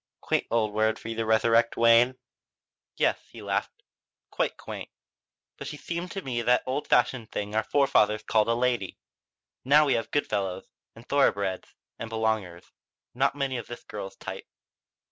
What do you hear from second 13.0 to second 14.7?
Not many of this girl's type."